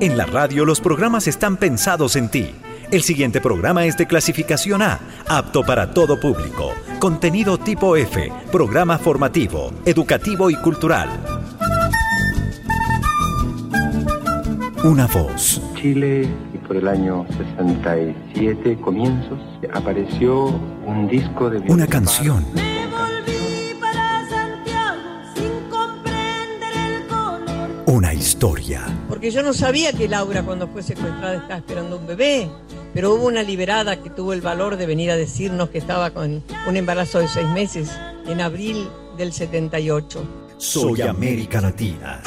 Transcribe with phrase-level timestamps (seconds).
[0.00, 2.50] En la radio los programas están pensados en ti.
[2.90, 6.72] El siguiente programa es de clasificación A, apto para todo público.
[6.98, 11.08] Contenido tipo F, programa formativo, educativo y cultural.
[14.82, 15.62] Una voz.
[15.76, 19.38] Chile y por el año 67 comienzos
[19.72, 20.46] apareció
[20.86, 22.44] un disco de una canción.
[27.94, 28.82] Una historia.
[29.08, 32.50] Porque yo no sabía que Laura cuando fue secuestrada estaba esperando un bebé,
[32.92, 36.42] pero hubo una liberada que tuvo el valor de venir a decirnos que estaba con
[36.66, 37.92] un embarazo de seis meses
[38.26, 40.24] en abril del 78.
[40.56, 42.20] Soy América Latina.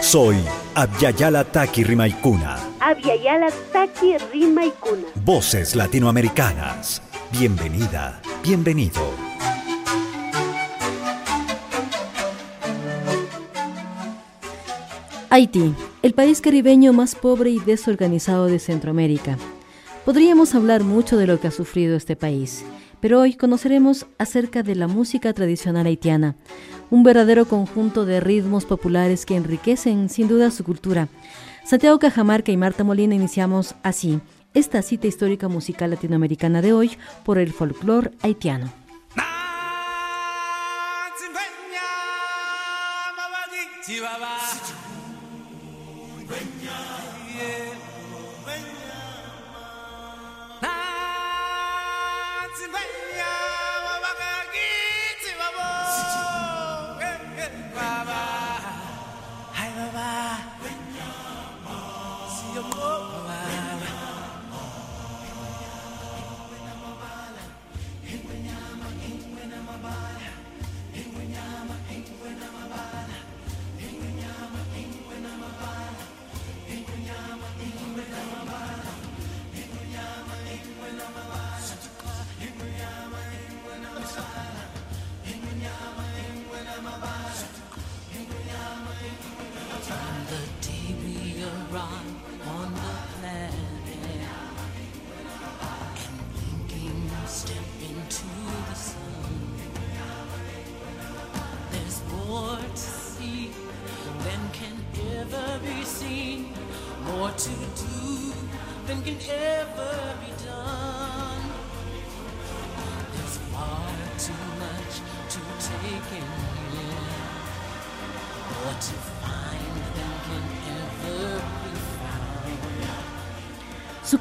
[0.00, 0.38] Soy
[0.74, 2.56] Abyayala Taki Rimaikuna.
[2.80, 5.08] Abyayala Taki Rimaikuna.
[5.26, 7.02] Voces latinoamericanas.
[7.30, 9.31] Bienvenida, bienvenido.
[15.34, 19.38] Haití, el país caribeño más pobre y desorganizado de Centroamérica.
[20.04, 22.66] Podríamos hablar mucho de lo que ha sufrido este país,
[23.00, 26.36] pero hoy conoceremos acerca de la música tradicional haitiana,
[26.90, 31.08] un verdadero conjunto de ritmos populares que enriquecen sin duda su cultura.
[31.64, 34.20] Santiago Cajamarca y Marta Molina iniciamos así
[34.52, 36.90] esta cita histórica musical latinoamericana de hoy
[37.24, 38.70] por el folclore haitiano.
[46.32, 47.71] Su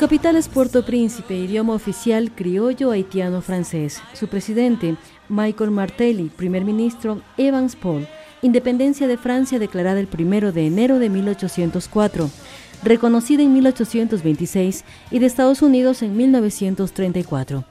[0.01, 4.01] capital es Puerto Príncipe, idioma oficial criollo haitiano-francés.
[4.13, 4.95] Su presidente,
[5.29, 8.07] Michael Martelly, primer ministro, Evans Paul.
[8.41, 12.31] Independencia de Francia declarada el 1 de enero de 1804,
[12.81, 17.63] reconocida en 1826 y de Estados Unidos en 1934.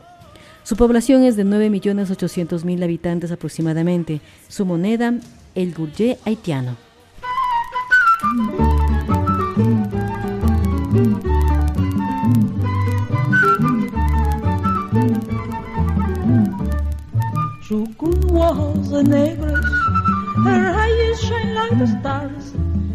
[0.62, 4.20] Su población es de 9.800.000 habitantes aproximadamente.
[4.46, 5.14] Su moneda,
[5.56, 6.76] el gourget haitiano.
[18.30, 19.70] Was a negress,
[20.44, 22.54] her eyes shine like the stars,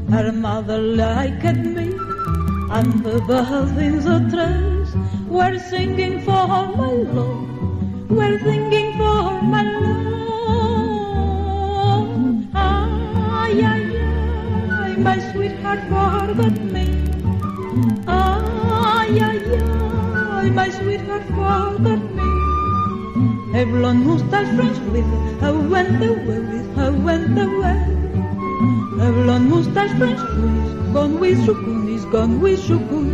[0.09, 1.87] her mother liked me,
[2.77, 4.95] and the birds in the trees
[5.27, 6.47] were singing for
[6.79, 10.05] my love, were singing for my love.
[12.55, 13.83] Ay, ay,
[14.81, 16.87] ay, my sweetheart forgot me.
[18.07, 22.24] Ay, ay, ay, my sweetheart forgot me.
[23.55, 25.05] A blonde mustache French with
[25.41, 27.77] I went away with I went away.
[28.99, 33.09] A blonde mustache French with gone with Shukun, he's gone with Shukun.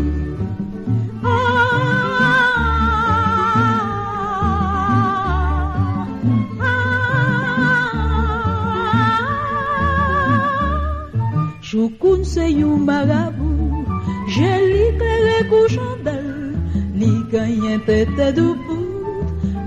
[11.61, 13.85] Shukun c'est un vagabond,
[14.27, 16.55] j'ai l'éclairé couchant d'elle,
[16.95, 18.55] li gagne tête de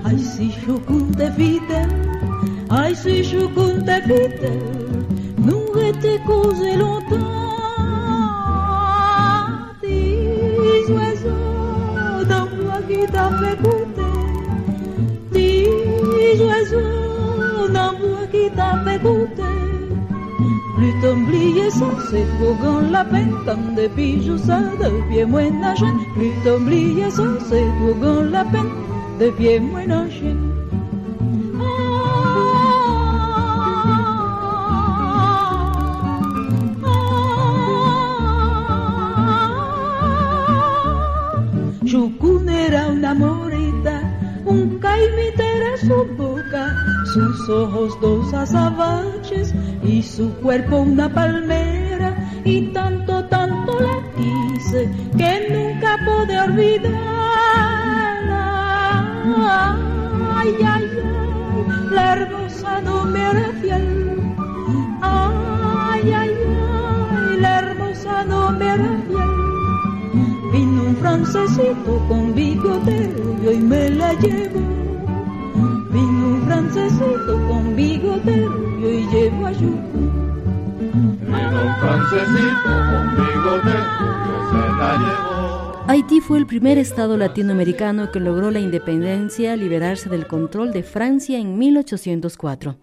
[0.07, 1.89] Ay, si Shukun te fidèle,
[2.69, 5.05] ay, si Shukun te fidèle,
[5.37, 7.33] nous était causé longtemps.
[9.81, 14.15] Des oiseaux dans moi qui t'a fait goûter,
[15.31, 19.41] des oiseaux dans moi qui t'a fait goûter.
[20.75, 25.87] Plus t'oublier ça, c'est trop grand la peine, comme des bijoux ça devient moins nagé.
[26.13, 28.73] Plus t'oublier ça, c'est trop grand la peine,
[29.19, 30.55] de bien buena gente.
[41.83, 44.01] Yucún era una morita,
[44.45, 46.75] un caimita era su boca,
[47.13, 49.53] sus ojos dos azabaches
[49.83, 51.84] y su cuerpo una palmera.
[62.61, 64.33] La hermosa no me fiel.
[65.01, 66.31] Ay, ay,
[67.11, 68.75] ay, la hermosa no me
[69.07, 70.51] fiel.
[70.51, 74.61] Vino un francesito con bigoteo y me la llevó.
[75.91, 80.11] Vino un francesito con bigoteo y llevo a Yucu.
[80.81, 83.85] Vino un francesito con bigoteo
[84.25, 85.34] y se la llevó.
[85.87, 91.37] Haití fue el primer estado latinoamericano que logró la independencia liberarse del control de Francia
[91.37, 92.75] en 1804.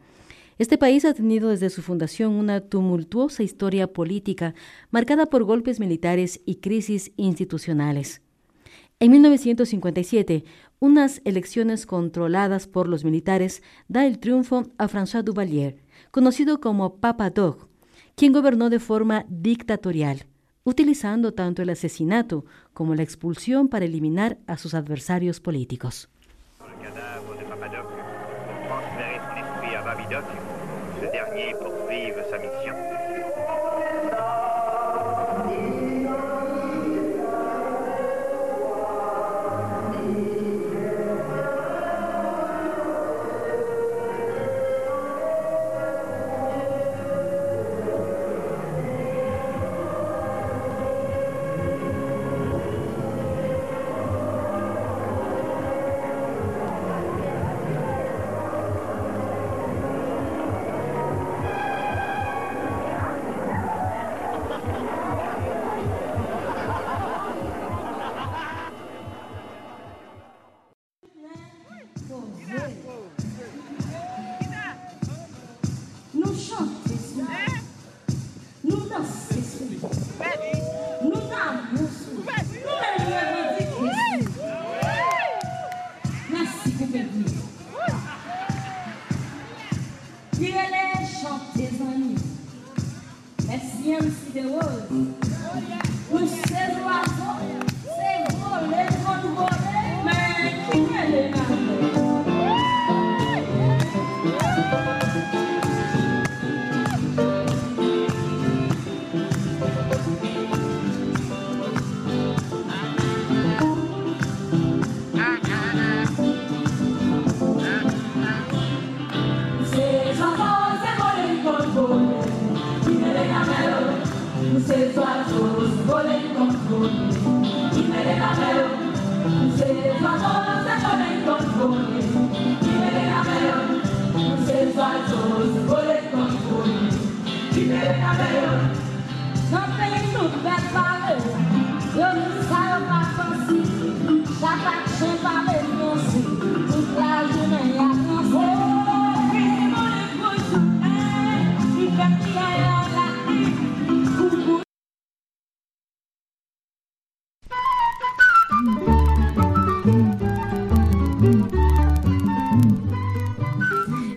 [0.57, 4.55] Este país ha tenido desde su fundación una tumultuosa historia política
[4.93, 8.23] marcada por golpes militares y crisis institucionales.
[9.01, 10.45] En 1957,
[10.79, 15.83] unas elecciones controladas por los militares da el triunfo a François Duvalier,
[16.13, 17.69] conocido como Papa Dog,
[18.15, 20.27] quien gobernó de forma dictatorial,
[20.65, 26.09] utilizando tanto el asesinato como la expulsión para eliminar a sus adversarios políticos.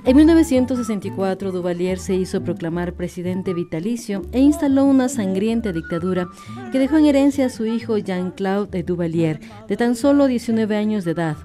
[0.08, 6.28] En 1964, Duvalier se hizo proclamar presidente vitalicio e instaló una sangrienta dictadura
[6.72, 11.06] que dejó en herencia a su hijo Jean-Claude de Duvalier, de tan solo 19 años
[11.06, 11.38] de edad.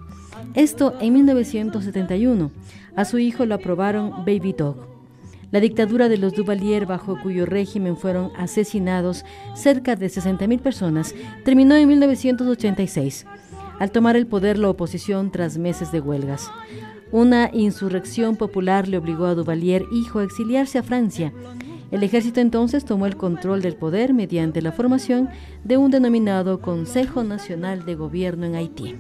[0.55, 2.50] Esto en 1971.
[2.97, 4.76] A su hijo lo aprobaron Baby Dog.
[5.52, 9.25] La dictadura de los Duvalier, bajo cuyo régimen fueron asesinados
[9.55, 11.14] cerca de 60.000 personas,
[11.47, 13.25] terminó en 1986,
[13.79, 16.50] al tomar el poder la oposición tras meses de huelgas.
[17.12, 21.33] Una insurrección popular le obligó a Duvalier, hijo, a exiliarse a Francia.
[21.90, 25.29] El ejército entonces tomó el control del poder mediante la formación
[25.64, 28.95] de un denominado Consejo Nacional de Gobierno en Haití.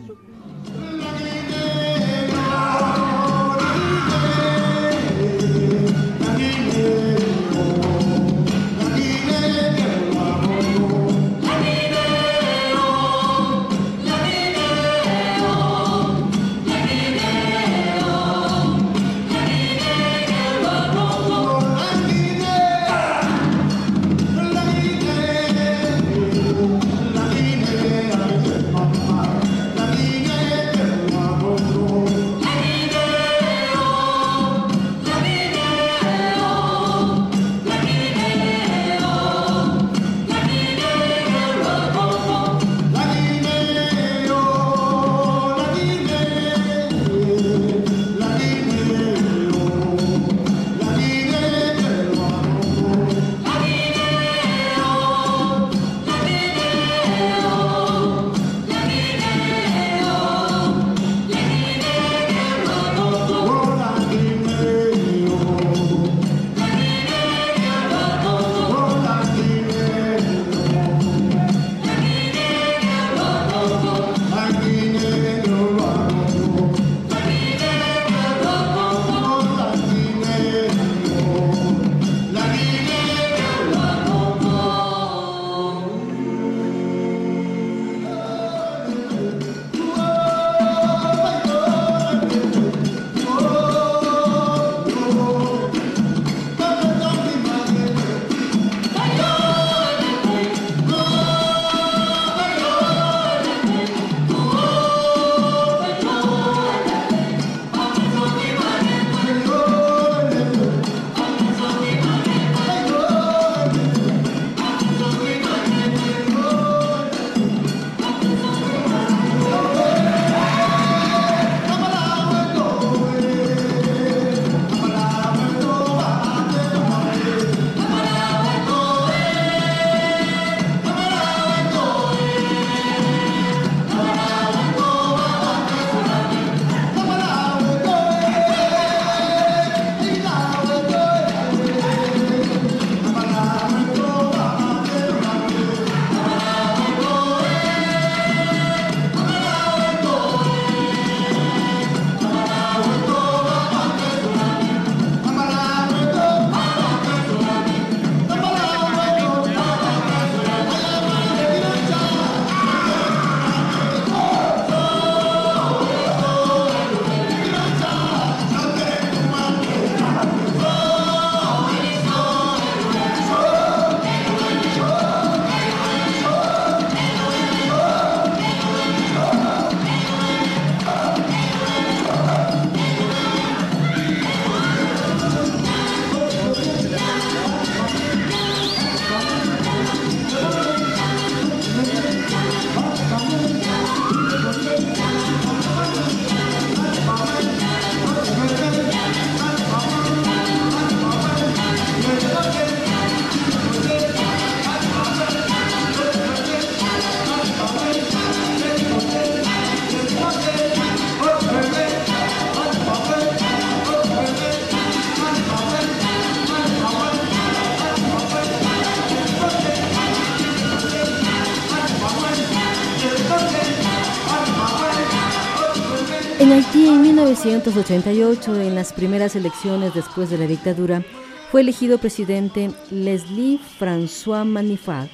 [227.50, 231.02] 1988, en las primeras elecciones después de la dictadura,
[231.50, 235.08] fue elegido presidente Leslie François Manifard,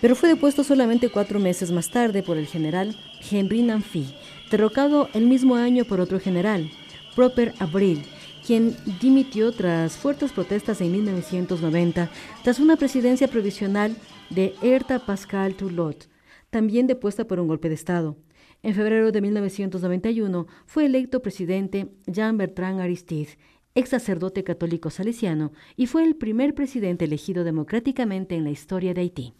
[0.00, 2.96] pero fue depuesto solamente cuatro meses más tarde por el general
[3.28, 4.14] Henry Nanfi,
[4.52, 6.70] derrocado el mismo año por otro general,
[7.16, 8.04] Proper Abril,
[8.46, 12.08] quien dimitió tras fuertes protestas en 1990,
[12.44, 13.96] tras una presidencia provisional
[14.30, 16.08] de Herta Pascal Toulot,
[16.50, 18.16] también depuesta por un golpe de Estado.
[18.62, 23.36] En febrero de 1991 fue electo presidente Jean Bertrand Aristide,
[23.74, 29.00] ex sacerdote católico salesiano, y fue el primer presidente elegido democráticamente en la historia de
[29.00, 29.34] Haití.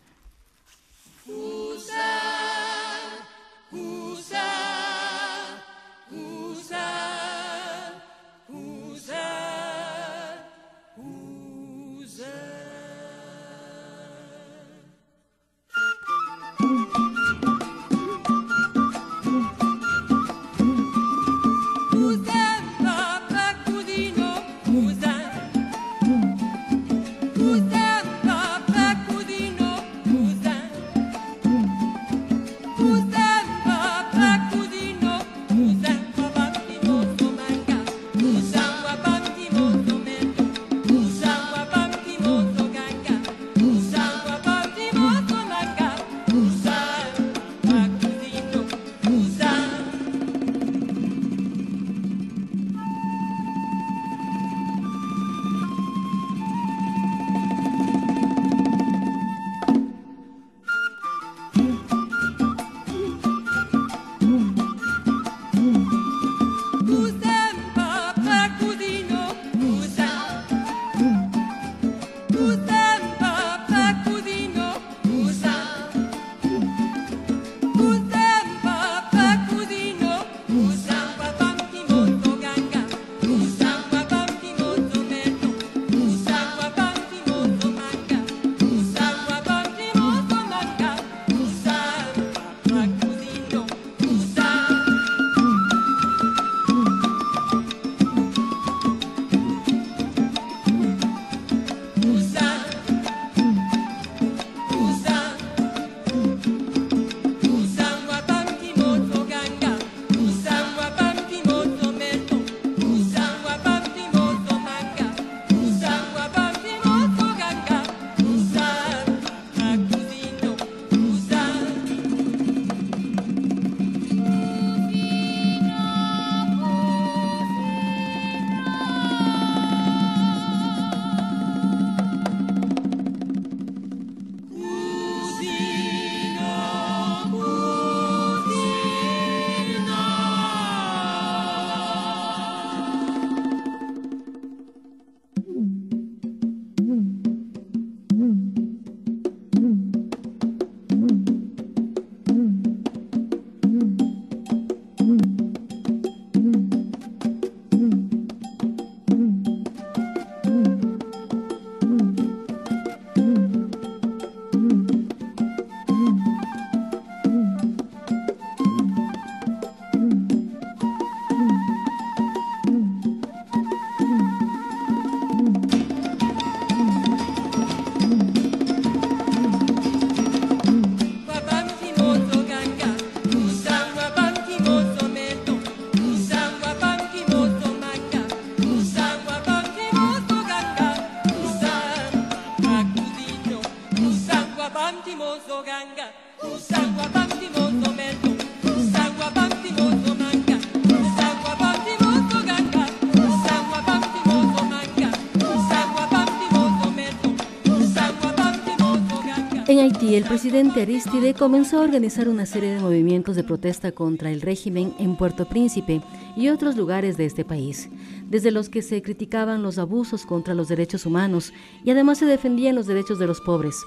[210.13, 214.43] Haití, el presidente Aristide comenzó a organizar una serie de movimientos de protesta contra el
[214.43, 216.03] régimen en Puerto Príncipe
[216.37, 217.89] y otros lugares de este país,
[218.29, 222.75] desde los que se criticaban los abusos contra los derechos humanos y además se defendían
[222.75, 223.83] los derechos de los pobres.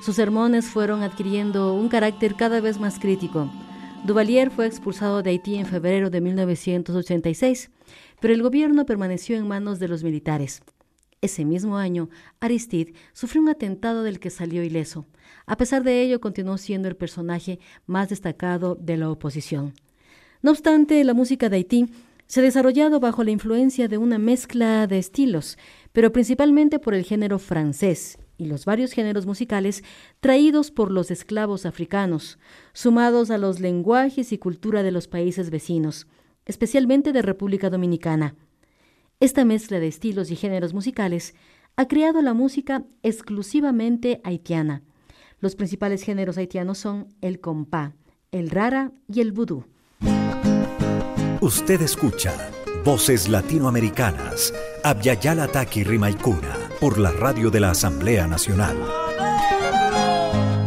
[0.00, 3.50] Sus sermones fueron adquiriendo un carácter cada vez más crítico.
[4.06, 7.70] Duvalier fue expulsado de Haití en febrero de 1986,
[8.20, 10.62] pero el gobierno permaneció en manos de los militares.
[11.20, 12.08] Ese mismo año,
[12.40, 15.06] Aristide sufrió un atentado del que salió ileso.
[15.46, 19.74] A pesar de ello, continuó siendo el personaje más destacado de la oposición.
[20.42, 21.86] No obstante, la música de Haití
[22.26, 25.56] se ha desarrollado bajo la influencia de una mezcla de estilos,
[25.92, 29.82] pero principalmente por el género francés y los varios géneros musicales
[30.20, 32.38] traídos por los esclavos africanos,
[32.72, 36.06] sumados a los lenguajes y cultura de los países vecinos.
[36.44, 38.36] especialmente de República Dominicana.
[39.18, 41.34] Esta mezcla de estilos y géneros musicales
[41.74, 44.82] ha creado la música exclusivamente haitiana.
[45.38, 47.94] Los principales géneros haitianos son el compá,
[48.32, 49.64] el rara y el vudú.
[51.40, 52.32] Usted escucha
[52.84, 58.76] Voces Latinoamericanas, Abyayala Taki Rimaicuna, por la radio de la Asamblea Nacional.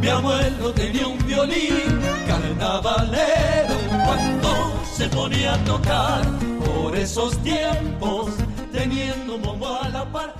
[0.01, 6.21] Mi abuelo tenía un violín carnavalero cuando se ponía a tocar
[6.65, 8.31] por esos tiempos,
[8.71, 10.35] teniendo bombo a la par,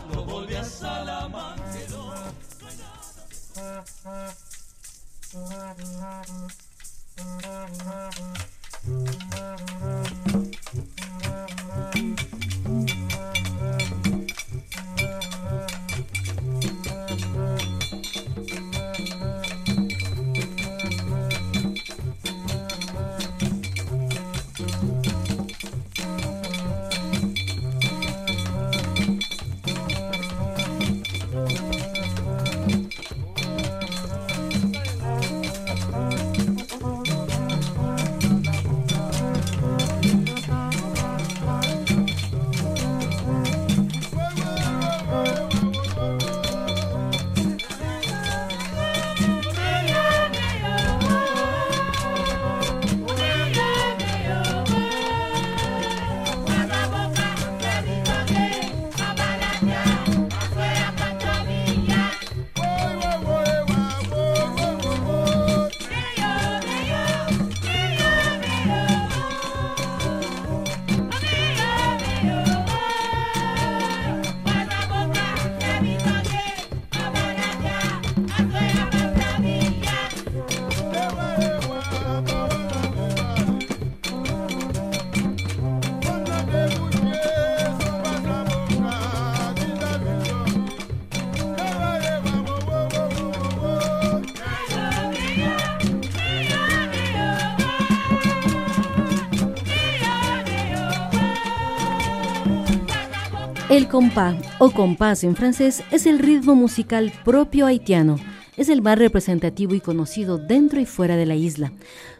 [103.69, 108.15] El compás o compás en francés es el ritmo musical propio haitiano.
[108.57, 111.71] Es el más representativo y conocido dentro y fuera de la isla.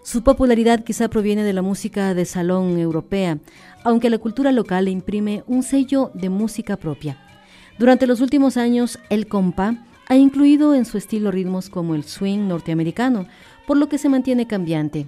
[0.04, 3.40] Su popularidad quizá proviene de la música de salón europea,
[3.84, 7.18] aunque la cultura local le imprime un sello de música propia.
[7.80, 9.76] Durante los últimos años, el compás
[10.08, 13.26] ha incluido en su estilo ritmos como el swing norteamericano,
[13.66, 15.08] por lo que se mantiene cambiante.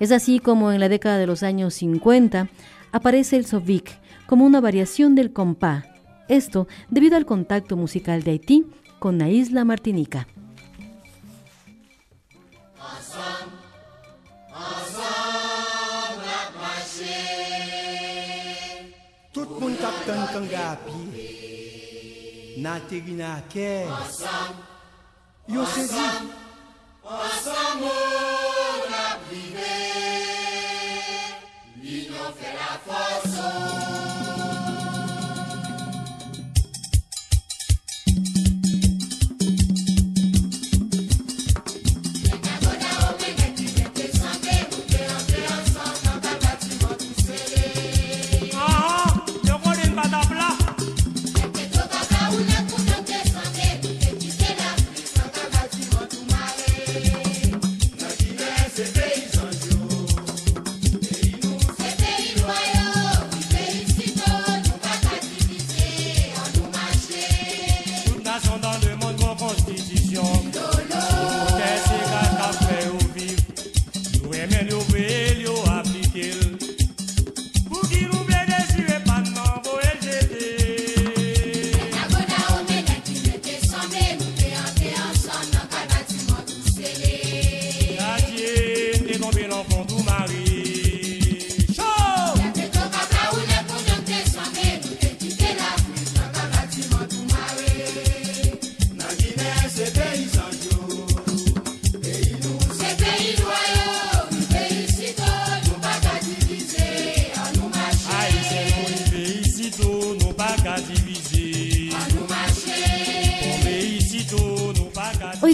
[0.00, 2.48] Es así como en la década de los años 50
[2.90, 5.84] aparece el sovic, como una variación del compá,
[6.28, 8.66] esto debido al contacto musical de Haití
[8.98, 10.26] con la isla Martinica.
[19.32, 19.48] Tout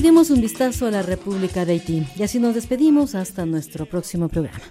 [0.03, 3.87] Hoy demos un vistazo a la República de Haití y así nos despedimos hasta nuestro
[3.87, 4.65] próximo programa.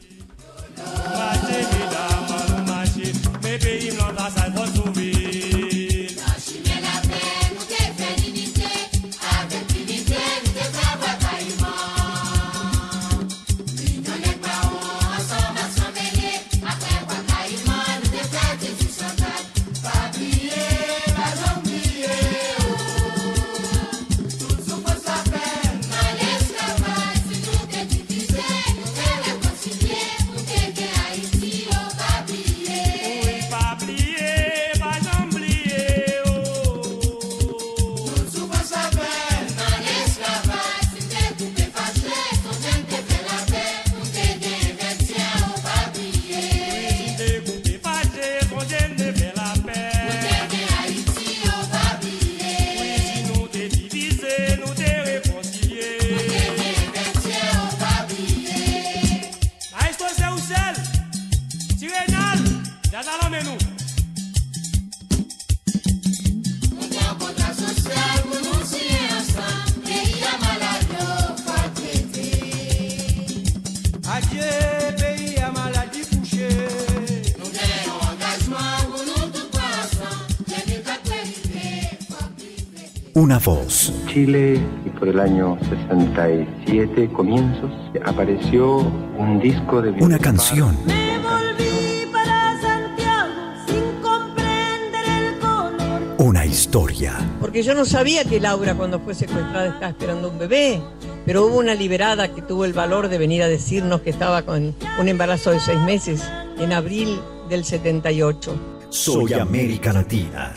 [83.14, 83.92] Una voz.
[84.08, 87.72] Chile, y por el año 67, comienzos,
[88.06, 88.78] apareció
[89.18, 89.92] un disco de...
[89.92, 90.78] Una canción.
[90.86, 93.34] Me volví para Santiago
[93.68, 96.16] sin comprender el color.
[96.18, 97.18] Una historia.
[97.40, 100.82] Porque yo no sabía que Laura cuando fue secuestrada estaba esperando un bebé.
[101.26, 104.74] Pero hubo una liberada que tuvo el valor de venir a decirnos que estaba con
[105.00, 106.24] un embarazo de seis meses
[106.58, 108.56] en abril del 78.
[108.90, 110.54] Soy América Latina.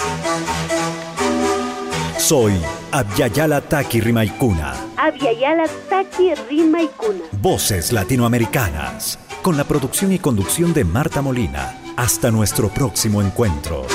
[2.24, 2.54] Soy
[2.90, 4.72] Abyayala Taki Rimaikuna.
[4.96, 7.20] Abyayala Taki Rimaikuna.
[7.32, 9.18] Voces latinoamericanas.
[9.42, 11.78] Con la producción y conducción de Marta Molina.
[11.98, 13.86] Hasta nuestro próximo encuentro.